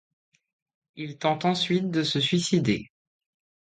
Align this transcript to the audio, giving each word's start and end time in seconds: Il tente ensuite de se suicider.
Il 0.95 1.19
tente 1.19 1.45
ensuite 1.45 1.91
de 1.91 2.01
se 2.01 2.19
suicider. 2.19 2.89